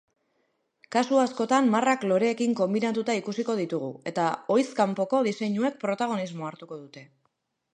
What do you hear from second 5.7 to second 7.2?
protagonismoa hartuko dute.